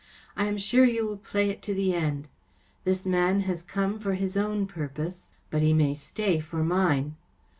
I 0.35 0.45
am 0.45 0.57
sure 0.57 0.83
you 0.83 1.05
will 1.05 1.15
play 1.17 1.51
it 1.51 1.61
to 1.61 1.75
the 1.75 1.89
eftd. 1.89 2.23
This 2.85 3.05
man 3.05 3.41
has 3.41 3.61
come 3.61 3.99
for 3.99 4.15
his 4.15 4.35
own 4.35 4.65
purpose, 4.65 5.29
but 5.51 5.61
he 5.61 5.73
may 5.73 5.93
stay 5.93 6.39
for 6.39 6.63
mine. 6.63 7.17